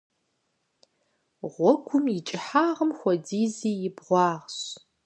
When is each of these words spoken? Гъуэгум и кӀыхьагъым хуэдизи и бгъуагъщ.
Гъуэгум 1.53 2.05
и 2.17 2.19
кӀыхьагъым 2.27 2.91
хуэдизи 2.97 3.71
и 3.87 3.89
бгъуагъщ. 3.95 4.59